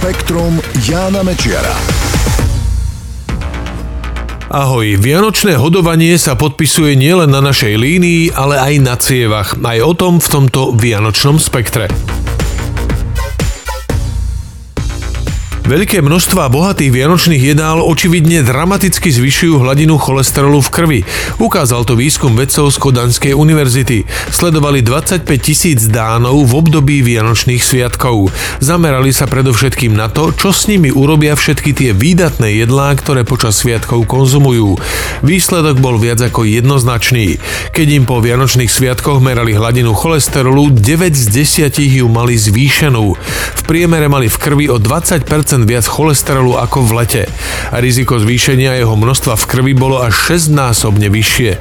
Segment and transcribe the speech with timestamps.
[0.00, 0.56] Spektrum
[0.88, 1.76] Jána Mečiara.
[4.48, 9.60] Ahoj, Vianočné hodovanie sa podpisuje nielen na našej línii, ale aj na cievach.
[9.60, 11.92] Aj o tom v tomto Vianočnom spektre.
[15.70, 21.00] Veľké množstva bohatých vianočných jedál očividne dramaticky zvyšujú hladinu cholesterolu v krvi.
[21.38, 24.02] Ukázal to výskum vedcov z Kodanskej univerzity.
[24.34, 28.34] Sledovali 25 tisíc dánov v období vianočných sviatkov.
[28.58, 33.62] Zamerali sa predovšetkým na to, čo s nimi urobia všetky tie výdatné jedlá, ktoré počas
[33.62, 34.74] sviatkov konzumujú.
[35.22, 37.38] Výsledok bol viac ako jednoznačný.
[37.70, 43.14] Keď im po vianočných sviatkoch merali hladinu cholesterolu, 9 z 10 ju mali zvýšenú.
[43.54, 47.22] V priemere mali v krvi o 20% viac cholesterolu ako v lete.
[47.74, 51.52] A riziko zvýšenia jeho množstva v krvi bolo až 6-násobne vyššie.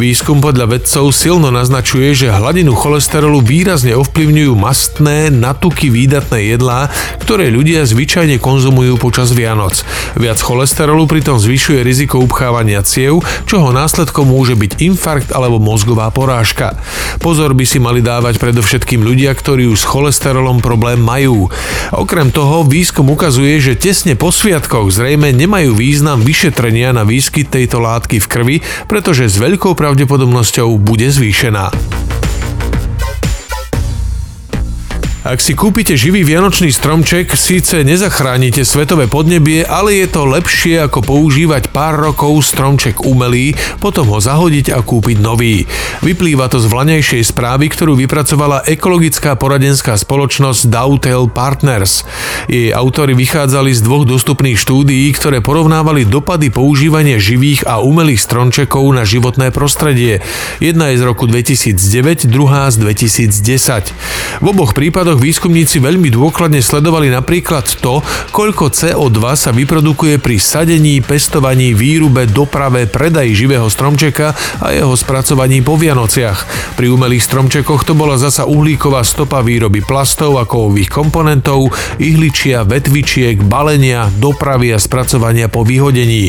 [0.00, 6.88] Výskum podľa vedcov silno naznačuje, že hladinu cholesterolu výrazne ovplyvňujú mastné, natuky výdatné jedlá,
[7.20, 9.84] ktoré ľudia zvyčajne konzumujú počas Vianoc.
[10.16, 16.80] Viac cholesterolu pritom zvyšuje riziko upchávania ciev, čoho následkom môže byť infarkt alebo mozgová porážka.
[17.20, 21.52] Pozor by si mali dávať predovšetkým ľudia, ktorí už s cholesterolom problém majú.
[21.92, 27.52] Okrem toho výskum ukazuje, ukazuje, že tesne po sviatkoch zrejme nemajú význam vyšetrenia na výskyt
[27.52, 28.56] tejto látky v krvi,
[28.88, 31.68] pretože s veľkou pravdepodobnosťou bude zvýšená.
[35.34, 41.02] Ak si kúpite živý vianočný stromček, síce nezachránite svetové podnebie, ale je to lepšie ako
[41.02, 45.66] používať pár rokov stromček umelý, potom ho zahodiť a kúpiť nový.
[46.06, 52.06] Vyplýva to z vlaňajšej správy, ktorú vypracovala ekologická poradenská spoločnosť Dautel Partners.
[52.46, 58.86] Jej autory vychádzali z dvoch dostupných štúdií, ktoré porovnávali dopady používania živých a umelých stromčekov
[58.94, 60.22] na životné prostredie.
[60.62, 64.38] Jedna je z roku 2009, druhá z 2010.
[64.38, 71.00] V oboch prípadoch výskumníci veľmi dôkladne sledovali napríklad to, koľko CO2 sa vyprodukuje pri sadení,
[71.00, 76.44] pestovaní, výrube, doprave, predaji živého stromčeka a jeho spracovaní po Vianociach.
[76.76, 83.40] Pri umelých stromčekoch to bola zasa uhlíková stopa výroby plastov a kovových komponentov, ihličia, vetvičiek,
[83.40, 86.28] balenia, dopravy a spracovania po vyhodení.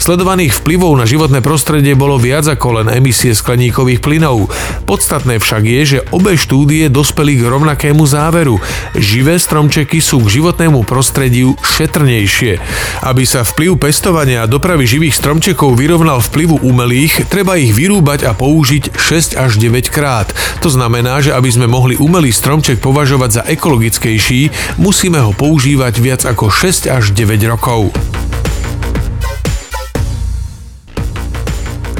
[0.00, 4.48] Sledovaných vplyvov na životné prostredie bolo viac ako len emisie skleníkových plynov.
[4.88, 8.60] Podstatné však je, že obe štúdie dospeli k rovnakému záveru záveru.
[8.92, 12.60] Živé stromčeky sú k životnému prostrediu šetrnejšie.
[13.00, 18.36] Aby sa vplyv pestovania a dopravy živých stromčekov vyrovnal vplyvu umelých, treba ich vyrúbať a
[18.36, 20.28] použiť 6 až 9 krát.
[20.60, 26.22] To znamená, že aby sme mohli umelý stromček považovať za ekologickejší, musíme ho používať viac
[26.28, 28.09] ako 6 až 9 rokov.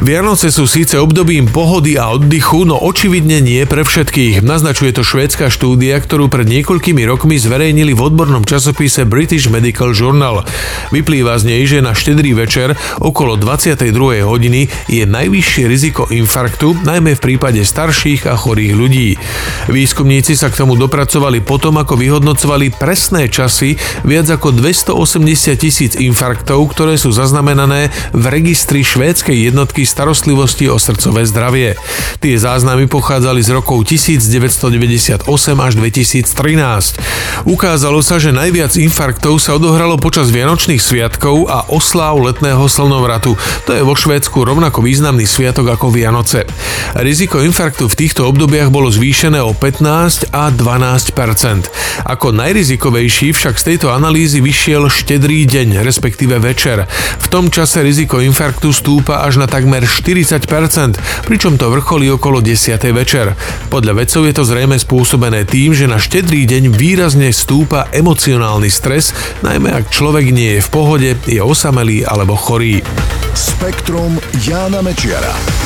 [0.00, 4.40] Vianoce sú síce obdobím pohody a oddychu, no očividne nie pre všetkých.
[4.40, 10.48] Naznačuje to švédska štúdia, ktorú pred niekoľkými rokmi zverejnili v odbornom časopise British Medical Journal.
[10.88, 14.24] Vyplýva z nej, že na štedrý večer okolo 22.
[14.24, 19.20] hodiny je najvyššie riziko infarktu, najmä v prípade starších a chorých ľudí.
[19.68, 23.76] Výskumníci sa k tomu dopracovali potom, ako vyhodnocovali presné časy
[24.08, 31.26] viac ako 280 tisíc infarktov, ktoré sú zaznamenané v registri švédskej jednotky starostlivosti o srdcové
[31.26, 31.74] zdravie.
[32.22, 35.26] Tie záznamy pochádzali z rokov 1998
[35.58, 37.50] až 2013.
[37.50, 43.34] Ukázalo sa, že najviac infarktov sa odohralo počas Vianočných sviatkov a osláv letného slnovratu.
[43.66, 46.46] To je vo Švédsku rovnako významný sviatok ako Vianoce.
[46.94, 51.66] Riziko infarktu v týchto obdobiach bolo zvýšené o 15 a 12%
[52.06, 56.84] Ako najrizikovejší však z tejto analýzy vyšiel štedrý deň, respektíve večer.
[57.20, 62.40] V tom čase riziko infarktu stúpa až na takmer takmer 40%, pričom to vrcholí okolo
[62.40, 62.92] 10.
[62.92, 63.32] večer.
[63.70, 69.16] Podľa vedcov je to zrejme spôsobené tým, že na štedrý deň výrazne stúpa emocionálny stres,
[69.40, 72.84] najmä ak človek nie je v pohode, je osamelý alebo chorý.
[73.32, 75.59] Spektrum Jána Mečiara.